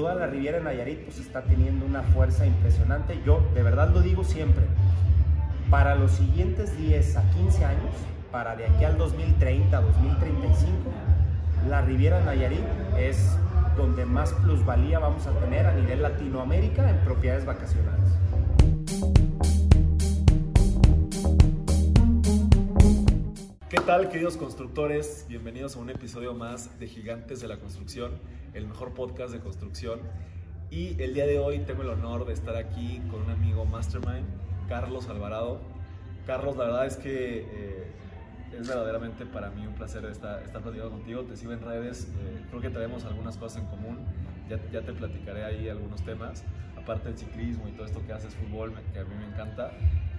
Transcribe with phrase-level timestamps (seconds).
[0.00, 3.20] Toda la Riviera Nayarit pues está teniendo una fuerza impresionante.
[3.26, 4.62] Yo de verdad lo digo siempre.
[5.70, 7.90] Para los siguientes 10 a 15 años,
[8.30, 10.72] para de aquí al 2030, 2035,
[11.68, 12.64] la Riviera Nayarit
[12.96, 13.36] es
[13.76, 18.12] donde más plusvalía vamos a tener a nivel Latinoamérica en propiedades vacacionales.
[23.88, 25.24] Tal, queridos constructores?
[25.30, 28.18] Bienvenidos a un episodio más de Gigantes de la Construcción,
[28.52, 30.00] el mejor podcast de construcción.
[30.70, 34.26] Y el día de hoy tengo el honor de estar aquí con un amigo mastermind,
[34.68, 35.62] Carlos Alvarado.
[36.26, 37.86] Carlos, la verdad es que eh,
[38.52, 41.22] es verdaderamente para mí un placer estar, estar platicando contigo.
[41.22, 44.00] Te sigo en redes, eh, creo que tenemos algunas cosas en común.
[44.50, 46.44] Ya, ya te platicaré ahí algunos temas.
[46.76, 49.72] Aparte del ciclismo y todo esto que haces, fútbol, que a mí me encanta.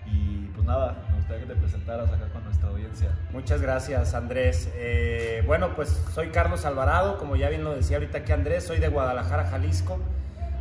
[0.06, 3.10] Y pues nada, me gustaría que te presentaras acá con nuestra audiencia.
[3.32, 4.70] Muchas gracias Andrés.
[4.76, 8.80] Eh, bueno, pues soy Carlos Alvarado, como ya bien lo decía ahorita aquí Andrés, soy
[8.80, 10.00] de Guadalajara, Jalisco.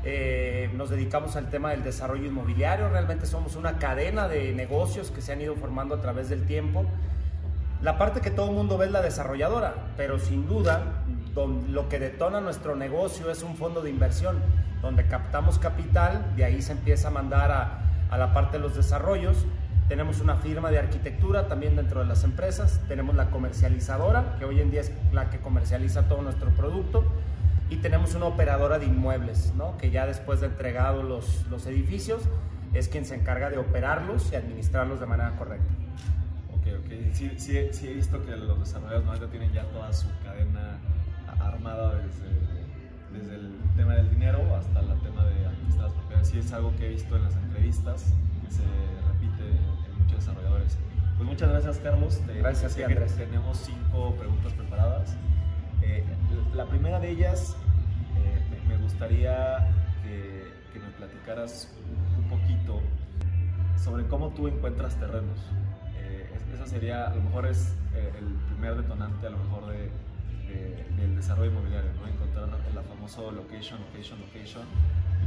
[0.04, 5.20] Eh, nos dedicamos al tema del desarrollo inmobiliario, realmente somos una cadena de negocios que
[5.20, 6.86] se han ido formando a través del tiempo.
[7.82, 11.04] La parte que todo el mundo ve es la desarrolladora, pero sin duda
[11.70, 14.40] lo que detona nuestro negocio es un fondo de inversión,
[14.82, 18.76] donde captamos capital, de ahí se empieza a mandar a a la parte de los
[18.76, 19.46] desarrollos.
[19.88, 22.80] Tenemos una firma de arquitectura también dentro de las empresas.
[22.88, 27.04] Tenemos la comercializadora, que hoy en día es la que comercializa todo nuestro producto.
[27.70, 29.76] Y tenemos una operadora de inmuebles, ¿no?
[29.76, 32.22] que ya después de entregados los, los edificios,
[32.74, 35.72] es quien se encarga de operarlos y administrarlos de manera correcta.
[36.54, 37.14] Ok, ok.
[37.14, 40.78] Sí, sí, sí he visto que los desarrolladores no tienen ya toda su cadena
[41.40, 44.90] armada desde, desde el tema del dinero hasta el
[46.22, 48.12] Sí es algo que he visto en las entrevistas,
[48.44, 48.62] que se
[49.06, 50.76] repite en muchos desarrolladores.
[51.16, 52.20] Pues muchas gracias, Carlos.
[52.26, 53.16] gracias, sí, Andrés.
[53.16, 55.16] Tenemos cinco preguntas preparadas.
[55.82, 56.04] Eh,
[56.54, 57.56] la primera de ellas,
[58.16, 59.70] eh, me gustaría
[60.02, 61.72] que, que, me platicaras
[62.18, 62.80] un poquito
[63.76, 65.38] sobre cómo tú encuentras terrenos.
[65.96, 69.90] Eh, esa sería, a lo mejor es el primer detonante, a lo mejor de,
[70.46, 72.06] de, del desarrollo inmobiliario, ¿no?
[72.06, 74.64] encontrar el famoso location, location, location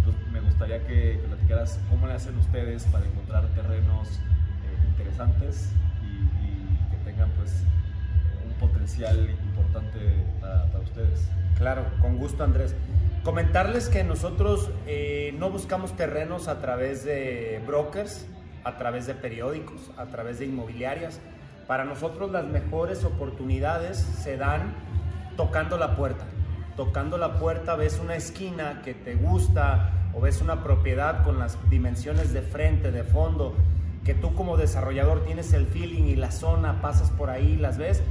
[0.03, 5.69] pues me gustaría que, platicaras cómo le hacen ustedes para encontrar terrenos eh, interesantes
[6.03, 7.63] y, que tengan pues
[8.45, 9.99] un potencial importante
[10.39, 11.29] para, para, ustedes.
[11.57, 12.75] Claro, con gusto Andrés.
[13.23, 18.25] Comentarles que nosotros eh, no buscamos terrenos a través de brokers,
[18.63, 21.19] a través de periódicos, a través de inmobiliarias.
[21.67, 24.73] Para nosotros las mejores oportunidades se dan
[25.37, 26.25] tocando la puerta
[26.75, 31.57] tocando la puerta ves una esquina que te gusta o ves una propiedad con las
[31.69, 33.53] dimensiones de frente, de fondo,
[34.03, 38.01] que tú como desarrollador tienes el feeling y la zona, pasas por ahí, las ves.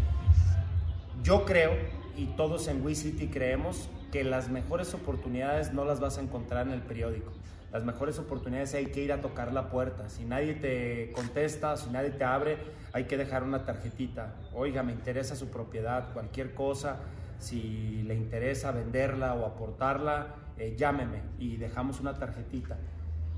[1.22, 1.72] Yo creo,
[2.16, 6.72] y todos en WeCity creemos, que las mejores oportunidades no las vas a encontrar en
[6.72, 7.32] el periódico.
[7.72, 10.08] Las mejores oportunidades hay que ir a tocar la puerta.
[10.08, 12.58] Si nadie te contesta, si nadie te abre,
[12.92, 14.34] hay que dejar una tarjetita.
[14.52, 16.96] Oiga, me interesa su propiedad, cualquier cosa
[17.40, 22.76] si le interesa venderla o aportarla, eh, llámeme y dejamos una tarjetita.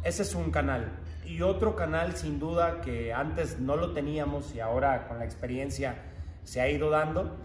[0.04, 0.92] Ese es un canal.
[1.24, 5.96] Y otro canal sin duda que antes no lo teníamos y ahora con la experiencia
[6.42, 7.36] se ha ido dando,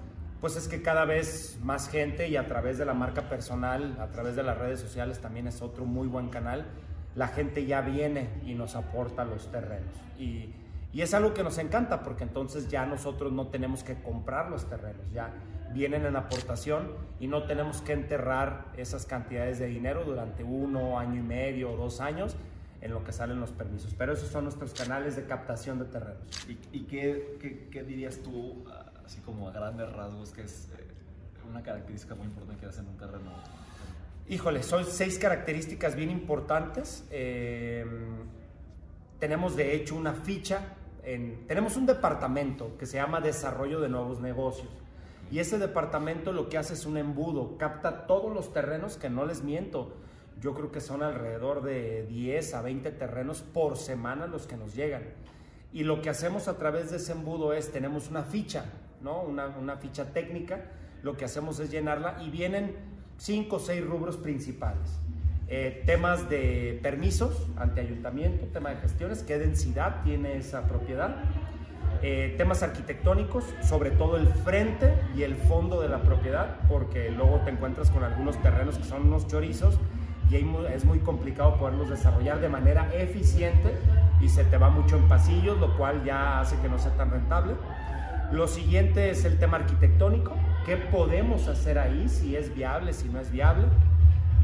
[0.41, 4.07] pues es que cada vez más gente y a través de la marca personal, a
[4.07, 6.65] través de las redes sociales también es otro muy buen canal,
[7.15, 9.95] la gente ya viene y nos aporta los terrenos.
[10.19, 10.53] Y,
[10.93, 14.67] y es algo que nos encanta porque entonces ya nosotros no tenemos que comprar los
[14.69, 15.33] terrenos, ya
[15.73, 21.19] vienen en aportación y no tenemos que enterrar esas cantidades de dinero durante uno, año
[21.19, 22.35] y medio o dos años
[22.81, 23.93] en lo que salen los permisos.
[23.97, 26.21] Pero esos son nuestros canales de captación de terrenos.
[26.47, 28.63] ¿Y, y qué, qué, qué, dirías tú,
[29.05, 30.83] así como a grandes rasgos, que es eh,
[31.49, 33.31] una característica muy importante que hacen un terreno?
[34.29, 37.05] Híjole, son seis características bien importantes.
[37.11, 37.85] Eh,
[39.19, 44.19] tenemos de hecho una ficha, en, tenemos un departamento que se llama Desarrollo de Nuevos
[44.19, 44.69] Negocios.
[45.31, 49.25] Y ese departamento lo que hace es un embudo, capta todos los terrenos que no
[49.25, 49.93] les miento.
[50.39, 54.75] Yo creo que son alrededor de 10 a 20 terrenos por semana los que nos
[54.75, 55.03] llegan.
[55.73, 58.65] Y lo que hacemos a través de ese embudo es, tenemos una ficha,
[59.01, 59.21] ¿no?
[59.21, 60.71] Una, una ficha técnica,
[61.03, 62.75] lo que hacemos es llenarla y vienen
[63.17, 64.99] 5 o 6 rubros principales.
[65.49, 71.15] Eh, temas de permisos ante ayuntamiento, tema de gestiones, qué densidad tiene esa propiedad,
[72.01, 77.39] eh, temas arquitectónicos, sobre todo el frente y el fondo de la propiedad, porque luego
[77.45, 79.79] te encuentras con algunos terrenos que son unos chorizos
[80.29, 83.73] y es muy complicado poderlos desarrollar de manera eficiente
[84.19, 87.09] y se te va mucho en pasillos, lo cual ya hace que no sea tan
[87.09, 87.53] rentable.
[88.33, 90.33] Lo siguiente es el tema arquitectónico,
[90.65, 93.67] qué podemos hacer ahí, si es viable, si no es viable.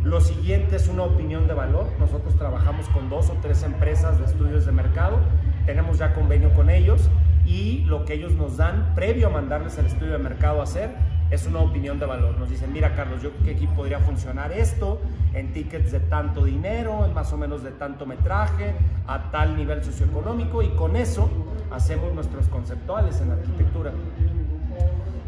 [0.03, 1.87] Lo siguiente es una opinión de valor.
[1.97, 5.17] Nosotros trabajamos con dos o tres empresas de estudios de mercado,
[5.65, 7.09] tenemos ya convenio con ellos
[7.45, 10.91] y lo que ellos nos dan previo a mandarles el estudio de mercado a hacer
[11.31, 12.37] es una opinión de valor.
[12.37, 15.01] Nos dicen, mira Carlos, yo creo que aquí podría funcionar esto
[15.33, 18.75] en tickets de tanto dinero, en más o menos de tanto metraje,
[19.07, 21.29] a tal nivel socioeconómico y con eso
[21.71, 23.91] hacemos nuestros conceptuales en arquitectura.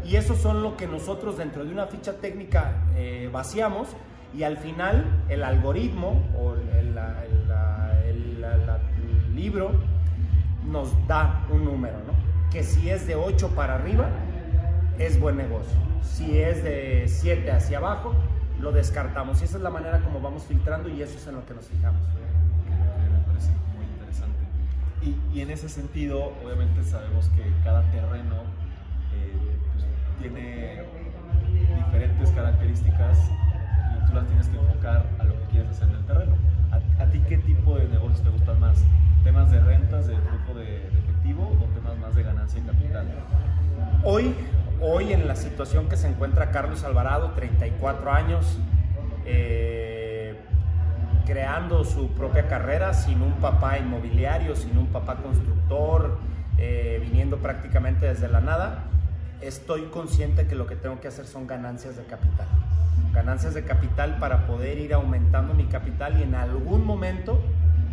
[0.04, 3.88] Y eso son lo que nosotros dentro de una ficha técnica eh, vaciamos
[4.36, 6.86] y al final el algoritmo o el,
[9.34, 9.70] libro
[10.66, 12.14] nos da un número, ¿no?
[12.50, 14.08] Que si es de 8 para arriba,
[14.98, 15.76] es buen negocio.
[16.02, 18.14] Si es de 7 hacia abajo,
[18.60, 19.42] lo descartamos.
[19.42, 21.66] Y esa es la manera como vamos filtrando y eso es en lo que nos
[21.66, 22.00] fijamos.
[22.08, 24.38] Me parece muy interesante.
[25.02, 28.36] Y, y en ese sentido, obviamente sabemos que cada terreno
[29.14, 29.84] eh, pues,
[30.18, 30.82] tiene
[31.52, 33.18] diferentes características
[34.16, 36.36] las tienes que enfocar a lo que quieres hacer en el terreno.
[36.72, 38.84] ¿A, a ti qué tipo de negocios te gustan más?
[39.22, 43.06] ¿Temas de rentas, de flujo de, de efectivo o temas más de ganancia y capital?
[44.02, 44.34] Hoy
[44.80, 48.58] hoy en la situación que se encuentra Carlos Alvarado, 34 años,
[49.24, 50.38] eh,
[51.24, 56.18] creando su propia carrera sin un papá inmobiliario, sin un papá constructor,
[56.58, 58.84] eh, viniendo prácticamente desde la nada,
[59.40, 62.46] estoy consciente que lo que tengo que hacer son ganancias de capital.
[63.12, 67.40] Ganancias de capital para poder ir aumentando mi capital y en algún momento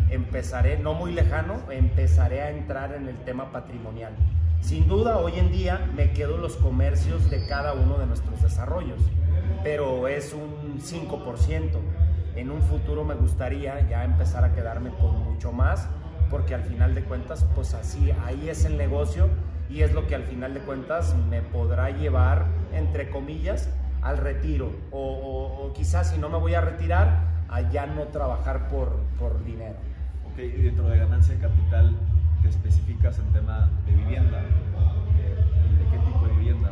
[0.10, 4.14] empezaré, no muy lejano, empezaré a entrar en el tema patrimonial.
[4.62, 9.02] Sin duda, hoy en día me quedo los comercios de cada uno de nuestros desarrollos,
[9.64, 11.70] pero es un 5%.
[12.36, 15.88] En un futuro me gustaría ya empezar a quedarme con mucho más,
[16.30, 19.30] porque al final de cuentas, pues así, ahí es el negocio
[19.74, 23.70] y es lo que al final de cuentas me podrá llevar, entre comillas,
[24.04, 24.72] al retiro.
[24.92, 29.76] O, quizás si no me voy a retirar, a ya no trabajar por, por dinero.
[30.32, 31.96] Ok, y dentro de ganancia de capital,
[32.44, 34.42] te especificas en tema de vivienda.
[34.42, 35.36] Eh,
[35.80, 36.70] ¿De qué tipo de vivienda?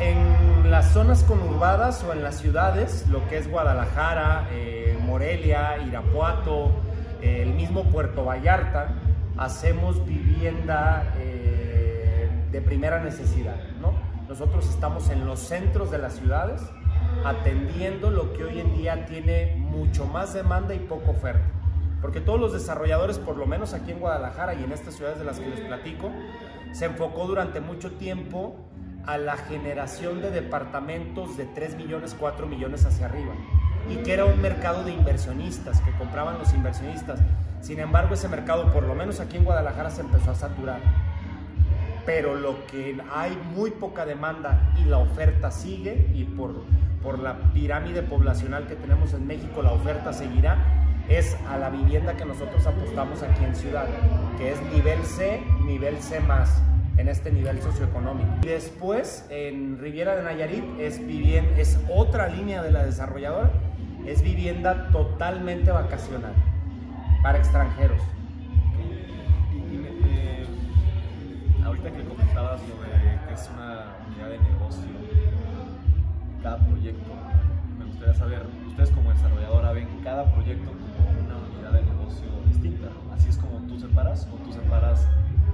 [0.00, 6.70] En las zonas conurbadas o en las ciudades, lo que es Guadalajara, eh, Morelia, Irapuato,
[7.20, 8.94] eh, el mismo Puerto Vallarta,
[9.36, 11.12] hacemos vivienda
[12.50, 13.56] de primera necesidad.
[13.80, 13.92] ¿no?
[14.28, 16.62] Nosotros estamos en los centros de las ciudades
[17.24, 21.44] atendiendo lo que hoy en día tiene mucho más demanda y poca oferta.
[22.00, 25.24] Porque todos los desarrolladores, por lo menos aquí en Guadalajara y en estas ciudades de
[25.24, 26.10] las que les platico,
[26.72, 28.56] se enfocó durante mucho tiempo
[29.06, 33.32] a la generación de departamentos de 3 millones, 4 millones hacia arriba.
[33.88, 37.20] Y que era un mercado de inversionistas, que compraban los inversionistas.
[37.62, 40.80] Sin embargo, ese mercado, por lo menos aquí en Guadalajara, se empezó a saturar.
[42.04, 46.62] Pero lo que hay muy poca demanda y la oferta sigue, y por,
[47.02, 50.56] por la pirámide poblacional que tenemos en México, la oferta seguirá,
[51.08, 53.86] es a la vivienda que nosotros apostamos aquí en Ciudad,
[54.36, 56.60] que es nivel C, nivel C más,
[56.98, 58.28] en este nivel socioeconómico.
[58.42, 63.50] Y después, en Riviera de Nayarit, es, vivienda, es otra línea de la desarrolladora,
[64.06, 66.32] es vivienda totalmente vacacional,
[67.22, 68.00] para extranjeros.
[71.78, 74.82] Ahorita que comentabas lo de que es una unidad de negocio,
[76.42, 77.10] cada proyecto,
[77.78, 80.72] me gustaría saber, ustedes como desarrolladora ven cada proyecto
[81.72, 82.88] de negocio distinta.
[83.14, 85.06] Así es como tú separas o tú separas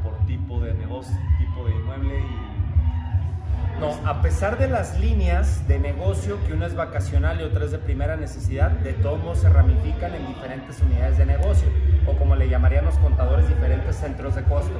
[0.02, 3.80] por tipo de negocio, tipo de inmueble y...
[3.80, 7.72] No, a pesar de las líneas de negocio, que una es vacacional y otra es
[7.72, 11.68] de primera necesidad, de todos modos se ramifican en diferentes unidades de negocio,
[12.06, 14.78] o como le llamarían los contadores, diferentes centros de costo.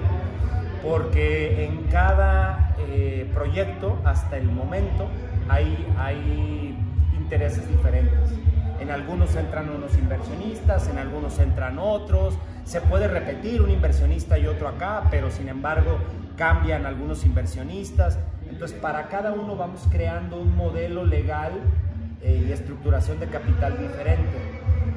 [0.85, 5.09] Porque en cada eh, proyecto, hasta el momento,
[5.49, 6.77] hay,
[7.17, 8.31] intereses diferentes.
[8.81, 12.35] En algunos entran unos inversionistas, en algunos entran otros.
[12.65, 15.99] Se puede repetir un inversionista y otro acá, pero sin embargo
[16.37, 18.19] cambian algunos inversionistas.
[18.51, 21.53] Entonces, para cada uno vamos creando un modelo legal
[22.21, 24.54] eh, y estructuración de capital diferente.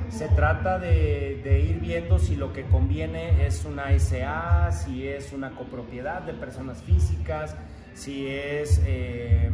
[0.10, 5.52] Se trata de, ir viendo si lo que conviene es una SA, si es una
[5.52, 7.56] copropiedad de personas físicas,
[7.94, 9.52] si es eh,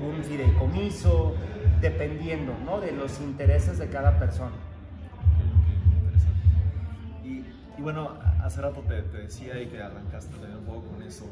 [0.00, 1.34] un fideicomiso,
[1.80, 2.80] dependiendo ¿no?
[2.80, 4.56] de los intereses de cada persona.
[7.24, 7.44] Y,
[7.78, 11.24] y, bueno, hace rato te, te, decía y que arrancaste también un poco con eso,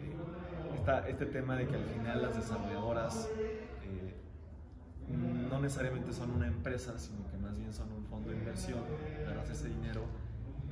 [0.00, 3.28] eh, este tema de que al final las desarrolladoras
[3.84, 4.14] eh,
[5.08, 8.80] no necesariamente son una empresa, sino que más bien son un fondo de inversión,
[9.26, 10.02] agarras ese dinero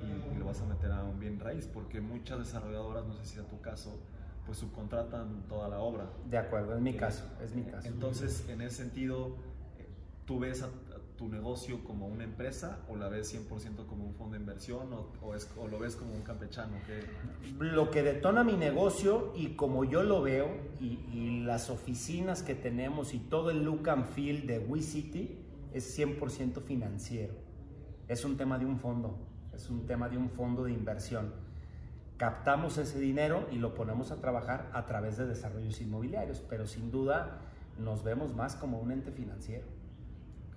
[0.03, 3.25] y, y, lo vas a meter a un bien raíz, porque muchas desarrolladoras, no sé
[3.25, 3.99] si sea tu caso,
[4.47, 6.09] pues subcontratan toda la obra.
[6.31, 7.89] De acuerdo, es mi caso, es mi caso.
[7.89, 9.37] Entonces, en ese sentido,
[10.25, 10.69] tú ves a,
[11.17, 15.13] tu negocio como una empresa o la ves 100% como un fondo de inversión o,
[15.23, 16.77] o, lo ves como un campechano?
[17.59, 20.49] Lo que detona mi negocio y como yo lo veo
[20.81, 25.39] y, y, las oficinas que tenemos y todo el look and feel de WeCity
[25.73, 27.35] es 100% financiero.
[28.09, 29.19] Es un tema de un fondo,
[29.55, 31.33] es un tema de un fondo de inversión.
[32.17, 36.91] Captamos ese dinero y lo ponemos a trabajar a través de desarrollos inmobiliarios, pero sin
[36.91, 37.41] duda
[37.79, 39.76] nos vemos más como un ente financiero.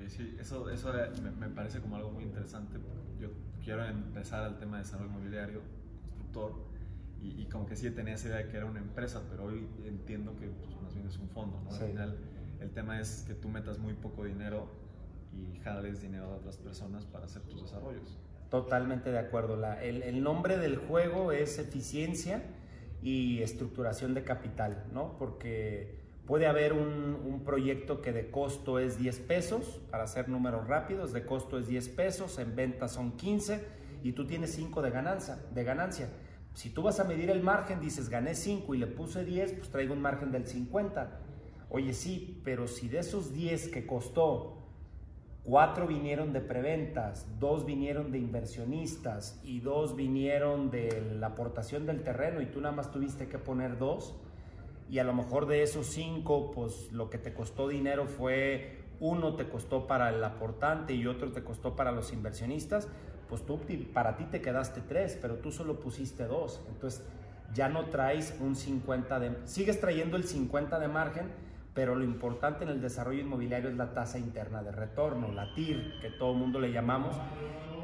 [0.08, 0.94] Sí, eso, eso
[1.40, 2.78] me, parece como algo muy interesante.
[3.20, 3.30] Yo
[3.64, 5.62] quiero empezar al tema de desarrollo inmobiliario,
[6.02, 6.54] constructor,
[7.22, 10.38] y, como que sí tenía esa idea de que era una empresa, pero hoy entiendo
[10.38, 11.60] que pues, más bien es un fondo.
[11.62, 11.70] ¿no?
[11.70, 12.18] Al final,
[12.62, 14.68] el tema es que tú metas muy poco dinero
[15.34, 18.18] y jales dinero a otras personas para hacer tus desarrollos.
[18.50, 19.58] Totalmente de acuerdo.
[19.58, 22.42] La, el, el, nombre del juego es eficiencia
[23.02, 25.18] y estructuración de capital, ¿no?
[25.18, 25.99] Porque
[26.30, 31.26] Puede haber un, proyecto que de costo es 10 pesos, para hacer números rápidos, de
[31.26, 33.66] costo es 10 pesos, en venta son 15
[34.04, 36.10] y tú tienes 5 de ganancia, de ganancia.
[36.54, 39.70] Si tú vas a medir el margen, dices gané 5 y le puse 10, pues
[39.72, 41.20] traigo un margen del 50.
[41.72, 44.68] Oye, sí, pero si de esos 10 que costó,
[45.46, 52.04] 4 vinieron de preventas, 2 vinieron de inversionistas y 2 vinieron de la aportación del
[52.04, 54.16] terreno y tú nada más tuviste que poner 2,
[54.90, 59.36] y a lo mejor de esos cinco, pues lo que te costó dinero fue uno
[59.36, 62.88] te costó para el aportante y otro te costó para los inversionistas,
[63.30, 63.60] pues tú
[63.94, 66.62] para ti te quedaste tres, pero tú solo pusiste dos.
[66.68, 67.04] Entonces
[67.54, 69.38] ya no traes un 50 de...
[69.46, 71.32] Sigues trayendo el 50 de margen,
[71.74, 76.00] pero lo importante en el desarrollo inmobiliario es la tasa interna de retorno, la TIR,
[76.02, 77.16] que todo el mundo le llamamos.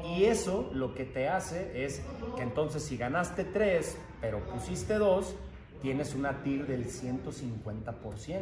[0.04, 2.02] Y eso lo que te hace es
[2.36, 5.34] que entonces si ganaste tres, pero pusiste dos,
[5.80, 8.40] tienes una TIR del 150%.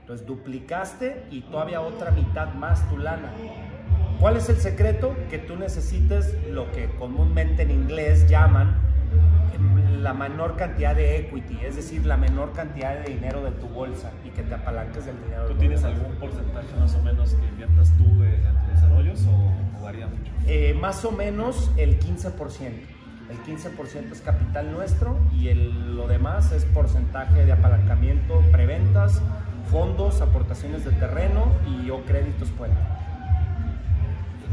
[0.00, 3.32] Entonces duplicaste y todavía otra mitad más tu lana.
[4.18, 5.14] ¿Cuál es el secreto?
[5.30, 8.76] Que tú necesites lo que comúnmente en inglés llaman
[9.54, 13.68] em, la menor cantidad de equity, es decir, la menor cantidad de dinero de tu
[13.68, 15.46] bolsa y que te apalanques del dinero.
[15.46, 18.38] ¿Tú tienes algún porcentaje más o menos que inviertas tú de,
[18.74, 20.32] desarrollos o, varía mucho?
[20.46, 22.99] Eh, más o menos el 15%
[23.30, 29.22] el 15% es capital nuestro y el, lo demás es porcentaje de apalancamiento, preventas,
[29.70, 32.76] fondos, aportaciones de terreno y o créditos puente.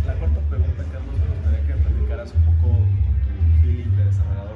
[0.05, 2.77] La cuarta pregunta, Carlos, me gustaría que platicaras un poco
[3.25, 4.55] tu feeling de desarrollador.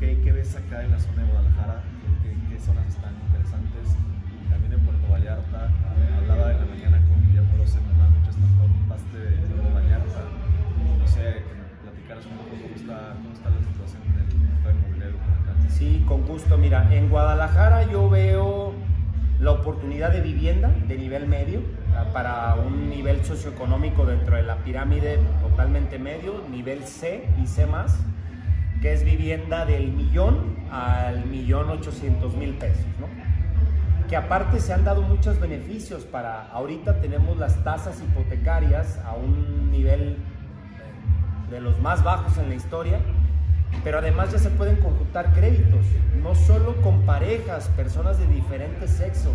[0.00, 1.82] ¿Qué, ves acá en la zona de Guadalajara?
[2.22, 3.94] ¿Qué, qué, zonas están interesantes?
[4.32, 5.70] Y también en Puerto Vallarta.
[6.18, 8.46] Hablaba de la mañana con Guillermo me mucho esta
[8.88, 9.67] parte de
[12.26, 13.48] un poco cómo está, cómo está
[15.68, 16.58] Sí, con gusto.
[16.58, 18.72] Mira, en Guadalajara yo veo
[19.38, 21.60] la oportunidad de vivienda de nivel medio
[21.94, 27.66] ah, para un nivel socioeconómico dentro de la pirámide totalmente medio, nivel C y C
[27.66, 27.96] más,
[28.82, 33.06] que es vivienda del millón al millón ochocientos mil pesos, ¿no?
[34.08, 39.70] que aparte se han dado muchos beneficios para, ahorita tenemos las tasas hipotecarias a un
[39.70, 40.16] nivel
[41.50, 43.00] de los más bajos en la historia,
[43.84, 45.84] pero además ya se pueden conjuntar créditos,
[46.22, 49.32] no solo con parejas, personas de diferente sexo.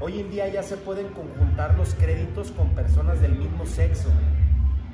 [0.00, 4.08] Hoy en día ya se pueden conjuntar los créditos con personas del mismo sexo,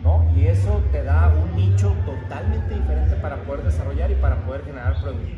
[0.03, 0.29] ¿no?
[0.37, 5.01] Y eso te da un nicho totalmente diferente para poder desarrollar y para poder generar
[5.01, 5.31] productos.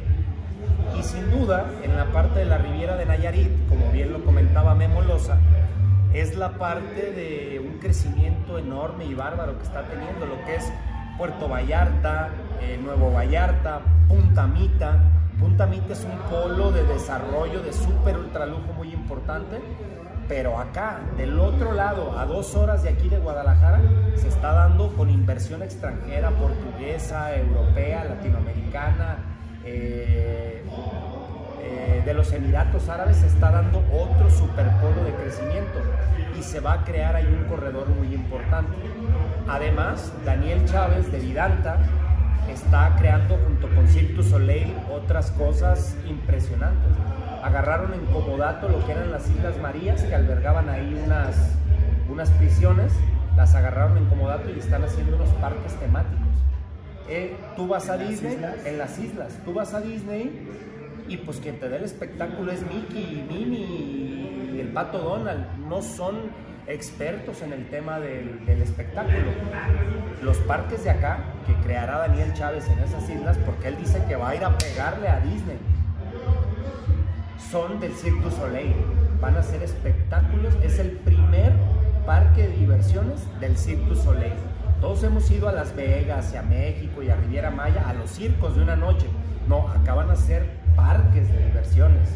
[0.98, 4.74] Y sin duda, en la parte de la Riviera de Nayarit, como bien lo comentaba
[4.74, 5.38] Memo Loza,
[6.14, 10.72] es la parte de un crecimiento enorme y bárbaro que está teniendo, lo que es
[11.18, 12.28] Puerto Vallarta,
[12.62, 15.00] eh, Nuevo Vallarta, Punta Mita.
[15.40, 19.60] Punta Mita es un polo de desarrollo de súper ultra lujo muy importante,
[20.28, 23.80] pero acá, del otro lado, a dos horas de aquí de Guadalajara,
[24.14, 29.16] se está dando con inversión extranjera, portuguesa, europea, latinoamericana,
[29.64, 30.62] eh,
[31.60, 35.80] eh, de los Emiratos Árabes, se está dando otro superpolo de crecimiento
[36.38, 38.76] y se va a crear ahí un corredor muy importante.
[39.48, 41.78] Además, Daniel Chávez de Vidanta
[42.50, 46.92] está creando junto con Cirque Soleil otras cosas impresionantes.
[47.42, 51.54] Agarraron en Comodato lo que eran las Islas Marías, que albergaban ahí unas,
[52.10, 52.92] unas prisiones,
[53.36, 56.18] las agarraron en Comodato y están haciendo unos parques temáticos.
[57.08, 58.36] Eh, tú vas a Disney,
[58.66, 60.46] en las islas, tú vas a Disney
[61.08, 65.46] y pues quien te da el espectáculo es Mickey, Minnie y el pato Donald.
[65.68, 66.16] No son
[66.68, 69.16] expertos en el tema del, espectáculo.
[70.22, 74.16] Los parques de acá, que creará Daniel Chávez en esas islas, porque él dice que
[74.16, 75.58] va a ir a pegarle a Disney,
[77.50, 78.74] son del Cirque du Soleil.
[79.20, 80.54] Van a ser espectáculos.
[80.62, 81.52] Es el primer
[82.04, 84.34] parque de diversiones del Cirque du Soleil.
[84.80, 88.10] Todos hemos ido a Las Vegas y a México y a Riviera Maya a los
[88.10, 89.06] circos de una noche.
[89.48, 90.46] No, acá van a ser
[90.76, 92.10] parques de diversiones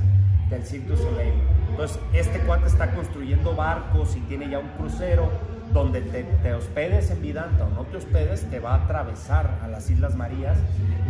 [0.53, 1.33] del Cirque du Soleil.
[1.71, 5.31] Entonces, este cuate está construyendo barcos y tiene ya un crucero
[5.73, 9.89] donde te, hospedes en Vidanta o no te hospedes, te va a atravesar a las
[9.91, 10.59] Islas Marías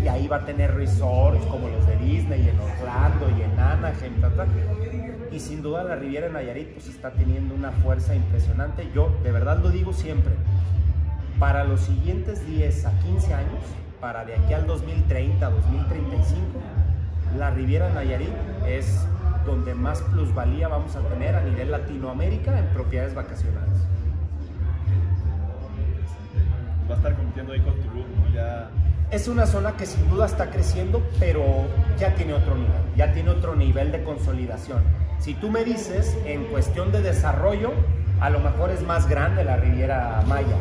[0.02, 4.12] y ahí va a tener resorts como los de Disney en Orlando y en Anaheim,
[5.32, 8.88] y sin duda la Riviera Nayarit pues está teniendo una fuerza impresionante.
[8.94, 10.34] Yo de verdad lo digo siempre,
[11.40, 13.62] para los siguientes 10 a 15 años,
[14.00, 16.36] para de aquí al 2030, 2035,
[17.36, 18.28] la Riviera Nayarit
[18.66, 19.06] es
[19.44, 23.78] donde más plusvalía vamos a tener a nivel Latinoamérica en propiedades vacacionales.
[26.90, 28.34] Va a estar compitiendo ahí con Tulum, ¿no?
[28.34, 28.70] Ya...
[29.10, 31.44] Es una zona que sin duda está creciendo, pero
[31.98, 34.82] ya tiene otro nivel, ya tiene otro nivel de consolidación.
[35.18, 37.72] Si tú me dices, en cuestión de desarrollo,
[38.20, 40.56] a lo mejor es más grande la Riviera Maya,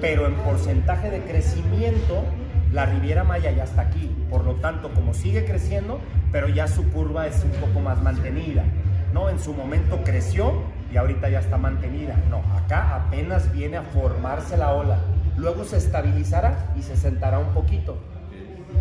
[0.00, 2.24] pero en porcentaje de crecimiento,
[2.72, 4.10] la Riviera Maya ya está aquí.
[4.30, 6.00] Por lo tanto, como sigue creciendo,
[6.32, 8.64] pero ya su curva es un poco más mantenida.
[9.12, 9.28] ¿no?
[9.28, 10.62] En su momento creció
[10.92, 12.16] y ahorita ya está mantenida.
[12.28, 14.98] No, acá apenas viene a formarse la ola.
[15.36, 17.98] Luego se estabilizará y se sentará un poquito.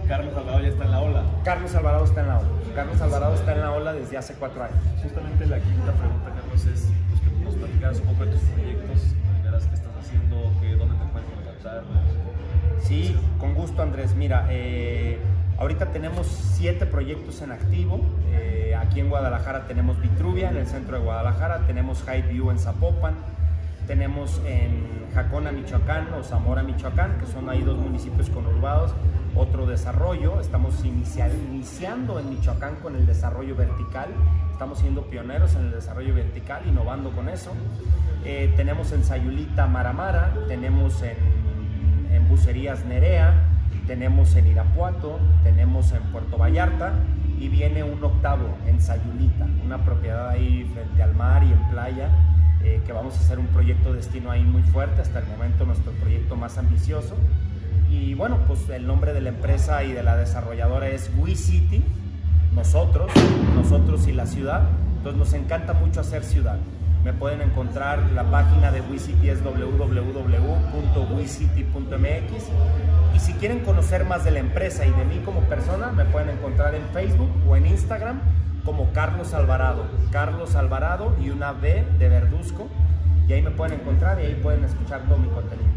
[0.08, 1.24] Carlos Alvarado ya está en la ola.
[1.44, 2.48] Carlos Alvarado está en la ola.
[2.76, 4.78] Carlos Alvarado está en la ola desde hace cuatro años.
[5.04, 9.16] Justamente la quinta pregunta, Carlos, es pues, que nos platicaras un poco de tus proyectos,
[12.90, 14.14] Sí, con gusto, Andrés.
[14.16, 15.18] Mira, eh,
[15.60, 18.00] Ahorita tenemos siete proyectos en activo.
[18.32, 21.68] Eh, aquí en Guadalajara tenemos Vitruvia, en el centro de Guadalajara.
[21.68, 23.16] Tenemos High View en Zapopan.
[23.86, 28.94] Tenemos en Jacona, Michoacán o Zamora, Michoacán, que son ahí dos municipios conurbados.
[29.36, 30.40] Otro desarrollo.
[30.40, 34.08] Estamos iniciando en Michoacán con el desarrollo vertical.
[34.54, 37.52] Estamos siendo pioneros en el desarrollo vertical, innovando con eso.
[38.24, 40.34] Eh, tenemos en Sayulita Maramara.
[40.48, 41.18] Tenemos en,
[42.12, 43.34] en Bucerías Nerea
[43.90, 46.94] tenemos en Irapuato, tenemos en Puerto Vallarta
[47.40, 52.10] y viene un octavo en Sayulita, una propiedad ahí frente al mar y en playa,
[52.64, 55.92] eh, que vamos a hacer un proyecto destino ahí muy fuerte, hasta el momento nuestro
[55.94, 57.16] proyecto más ambicioso.
[57.90, 61.84] Y bueno, pues el nombre de la empresa y de la desarrolladora es WeCity,
[62.54, 63.12] nosotros,
[63.56, 64.70] nosotros y la ciudad.
[64.98, 66.60] Entonces nos encanta mucho hacer ciudad.
[67.04, 70.30] Me pueden encontrar la página de WeCity es www.wecity.mx
[73.16, 76.30] y si quieren conocer más de la empresa y de mí como persona, me pueden
[76.30, 78.20] encontrar en Facebook o en Instagram
[78.66, 79.86] como Carlos Alvarado.
[80.12, 82.68] Carlos Alvarado y una B de Verduzco.
[83.28, 85.70] Y ahí me pueden encontrar y ahí pueden escuchar todo mi contenido.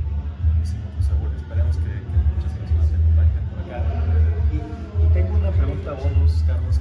[0.46, 1.08] Buenísimo, pues.
[1.40, 1.82] Esperemos que,
[2.34, 3.82] muchas personas se por acá.
[4.52, 6.78] Y, tengo una pregunta bonus, Carlos,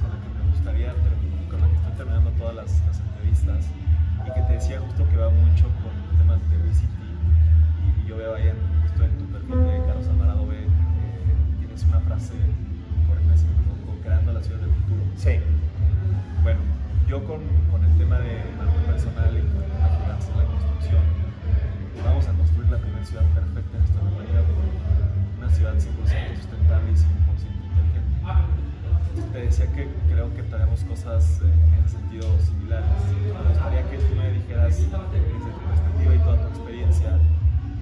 [30.34, 32.86] que tenemos cosas eh, en sentido similares.
[33.10, 37.18] Me gustaría que tú me dijeras, desde tu perspectiva y toda tu experiencia,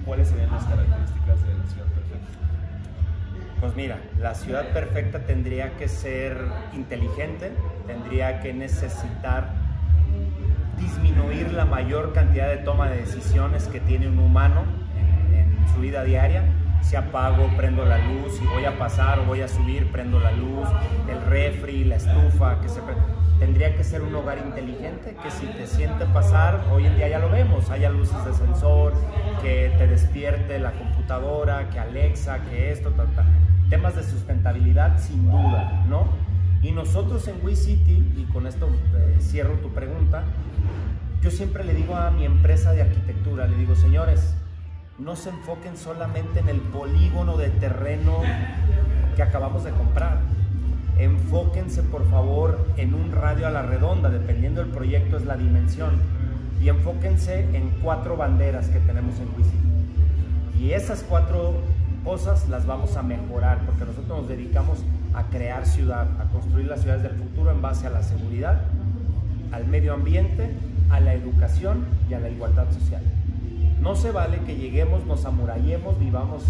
[0.05, 2.27] cuáles serían las características de la ciudad perfecta.
[3.59, 6.37] Pues mira, la ciudad perfecta tendría que ser
[6.73, 7.51] inteligente,
[7.87, 9.53] tendría que necesitar
[10.79, 14.63] disminuir la mayor cantidad de toma de decisiones que tiene un humano
[14.97, 16.43] en, en su vida diaria
[16.81, 20.31] si apago, prendo la luz, si voy a pasar o voy a subir, prendo la
[20.31, 20.67] luz,
[21.09, 22.81] el refri, la estufa, que se
[23.39, 27.17] tendría que ser un hogar inteligente que si te siente pasar, hoy en día ya
[27.17, 28.93] lo vemos, haya luces de sensor,
[29.41, 33.25] que te despierte la computadora, que Alexa, que esto, tal, tal.
[33.69, 36.05] Temas de sustentabilidad sin duda, ¿no?
[36.61, 40.23] Y nosotros en WeCity, y con esto eh, cierro tu pregunta,
[41.21, 44.35] yo siempre le digo a mi empresa de arquitectura, le digo, señores,
[45.01, 48.19] no se enfoquen solamente en el polígono de terreno
[49.15, 50.19] que acabamos de comprar.
[50.99, 55.99] Enfóquense por favor en un radio a la redonda, dependiendo del proyecto es la dimensión.
[56.61, 60.63] Y enfóquense en cuatro banderas que tenemos en Wisi.
[60.63, 61.55] Y esas cuatro
[62.03, 64.83] cosas las vamos a mejorar porque nosotros nos dedicamos
[65.15, 68.61] a crear ciudad, a construir las ciudades del futuro en base a la seguridad,
[69.51, 70.51] al medio ambiente,
[70.91, 73.01] a la educación y a la igualdad social.
[73.81, 76.43] No se vale que lleguemos, nos amurallemos, vivamos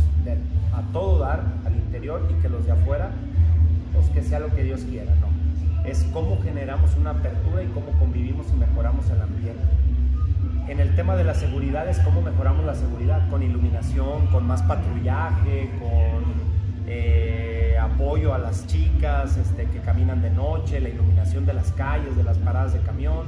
[0.74, 3.10] a todo dar al interior y que los de afuera,
[3.94, 5.28] pues que sea lo que Dios quiera, no.
[5.88, 9.63] Es cómo generamos una apertura y cómo convivimos y mejoramos el ambiente.
[10.67, 14.62] En el tema de la seguridad es cómo mejoramos la seguridad, con iluminación, con más
[14.63, 16.24] patrullaje, con
[16.88, 22.15] eh, apoyo a las chicas este, que caminan de noche, la iluminación de las calles,
[22.17, 23.26] de las paradas de camión.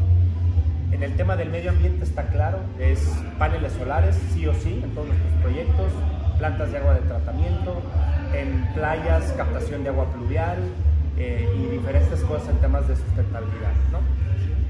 [0.93, 2.99] En el tema del medio ambiente está claro, es
[3.39, 5.91] paneles solares, sí o sí, en todos nuestros proyectos,
[6.37, 7.81] plantas de agua de tratamiento,
[8.31, 10.59] en playas, captación de agua pluvial
[11.17, 13.71] eh, y diferentes cosas en temas de sustentabilidad.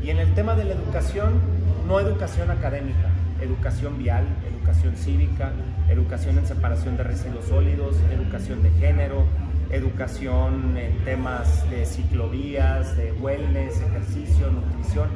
[0.01, 1.41] Y en el tema de la educación,
[1.89, 3.09] no educación académica,
[3.41, 5.51] educación vial, educación cívica,
[5.89, 9.25] educación en separación de residuos sólidos, educación de género,
[9.71, 15.09] educación en temas de ciclovías, de wellness, ejercicio, nutrición.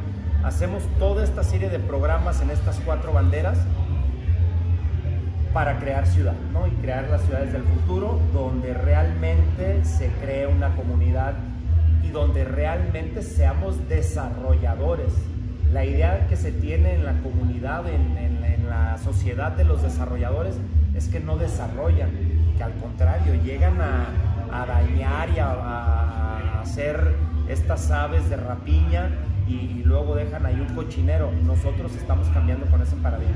[0.48, 3.58] Hacemos toda esta serie de programas en estas cuatro banderas
[5.52, 6.68] para crear ciudad, ¿no?
[6.68, 11.34] Y crear las ciudades del futuro donde realmente se cree una comunidad
[12.02, 15.12] y donde realmente seamos desarrolladores.
[15.74, 20.56] La idea que se tiene en la comunidad, en, la sociedad de los desarrolladores,
[20.96, 22.10] es que no desarrollan,
[22.58, 27.16] que al contrario, llegan a, dañar y a, hacer
[27.50, 29.10] estas aves de rapiña
[29.48, 31.32] y, y luego dejan ahí un cochinero.
[31.46, 33.36] Nosotros estamos cambiando con ese paradigma.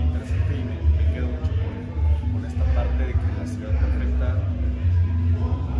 [0.00, 4.36] Interesante y me, me quedo mucho con, con esta parte de que la ciudad perfecta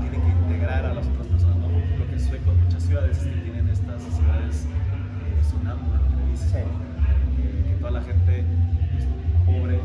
[0.01, 1.57] tiene que integrar a las otras personas.
[1.57, 1.69] ¿no?
[1.99, 6.59] Lo que sucede con muchas ciudades es que tienen estas ciudades eh, sonámbulas, que Sí.
[6.59, 7.37] ¿no?
[7.37, 8.45] que, que toda la gente
[8.93, 9.07] pues,
[9.47, 9.81] pobre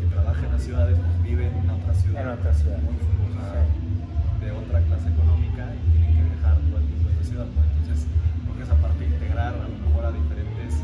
[0.00, 2.78] que trabaja en las ciudades pues, vive en otra ciudad, En otra ciudad.
[2.82, 2.94] muy,
[4.40, 7.46] de otra clase económica y tienen que viajar todo el tiempo en la ciudad.
[7.46, 7.60] ¿no?
[7.60, 8.06] Entonces,
[8.44, 10.80] creo que esa parte de integrar a lo mejor a diferentes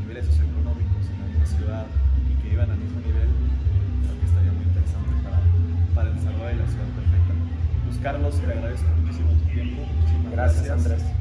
[0.00, 1.86] niveles socioeconómicos en la misma ciudad
[2.28, 5.40] y que vivan al mismo nivel, creo que estaría muy interesante para,
[5.94, 7.32] para el desarrollo de la ciudad perfecta.
[7.88, 9.80] Pues Carlos, te agradezco muchísimo tu tiempo.
[9.88, 10.92] Muchísimas Gracias, gracias.
[10.92, 11.17] Andrés.